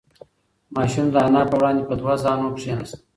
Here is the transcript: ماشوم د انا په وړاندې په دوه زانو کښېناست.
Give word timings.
ماشوم 0.75 1.07
د 1.13 1.15
انا 1.27 1.41
په 1.49 1.55
وړاندې 1.59 1.83
په 1.89 1.93
دوه 1.99 2.13
زانو 2.23 2.53
کښېناست. 2.55 2.95